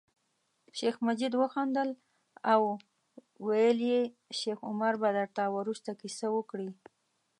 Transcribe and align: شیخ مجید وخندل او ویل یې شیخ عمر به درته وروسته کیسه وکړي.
شیخ 0.77 0.95
مجید 1.07 1.33
وخندل 1.37 1.89
او 2.51 2.61
ویل 3.47 3.79
یې 3.91 4.01
شیخ 4.39 4.59
عمر 4.69 4.93
به 5.01 5.09
درته 5.17 5.43
وروسته 5.57 5.89
کیسه 6.01 6.27
وکړي. 6.35 6.69